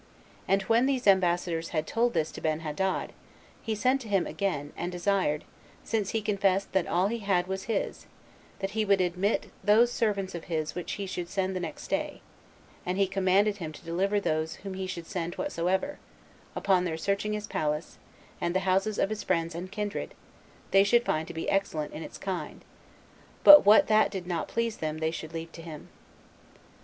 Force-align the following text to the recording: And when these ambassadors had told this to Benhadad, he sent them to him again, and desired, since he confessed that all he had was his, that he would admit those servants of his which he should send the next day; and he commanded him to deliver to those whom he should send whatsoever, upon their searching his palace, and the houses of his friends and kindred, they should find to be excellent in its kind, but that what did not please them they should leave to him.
And 0.47 0.63
when 0.63 0.87
these 0.87 1.05
ambassadors 1.05 1.69
had 1.77 1.85
told 1.85 2.15
this 2.15 2.31
to 2.31 2.41
Benhadad, 2.41 3.11
he 3.61 3.75
sent 3.75 4.01
them 4.01 4.09
to 4.09 4.17
him 4.17 4.25
again, 4.25 4.73
and 4.75 4.91
desired, 4.91 5.43
since 5.83 6.09
he 6.09 6.23
confessed 6.23 6.71
that 6.73 6.87
all 6.87 7.05
he 7.05 7.19
had 7.19 7.45
was 7.45 7.65
his, 7.65 8.07
that 8.61 8.71
he 8.71 8.83
would 8.83 8.99
admit 8.99 9.51
those 9.63 9.91
servants 9.91 10.33
of 10.33 10.45
his 10.45 10.73
which 10.73 10.93
he 10.93 11.05
should 11.05 11.29
send 11.29 11.55
the 11.55 11.59
next 11.59 11.87
day; 11.89 12.21
and 12.83 12.97
he 12.97 13.05
commanded 13.05 13.57
him 13.57 13.71
to 13.73 13.85
deliver 13.85 14.15
to 14.15 14.23
those 14.23 14.55
whom 14.65 14.73
he 14.73 14.87
should 14.87 15.05
send 15.05 15.35
whatsoever, 15.35 15.99
upon 16.55 16.83
their 16.83 16.97
searching 16.97 17.33
his 17.33 17.45
palace, 17.45 17.99
and 18.41 18.55
the 18.55 18.61
houses 18.61 18.97
of 18.97 19.11
his 19.11 19.21
friends 19.21 19.53
and 19.53 19.71
kindred, 19.71 20.15
they 20.71 20.83
should 20.83 21.05
find 21.05 21.27
to 21.27 21.33
be 21.35 21.47
excellent 21.47 21.93
in 21.93 22.01
its 22.01 22.17
kind, 22.17 22.63
but 23.43 23.63
that 23.65 23.65
what 23.67 24.09
did 24.11 24.25
not 24.25 24.47
please 24.47 24.77
them 24.77 24.97
they 24.97 25.11
should 25.11 25.31
leave 25.31 25.51
to 25.51 25.61
him. 25.61 25.89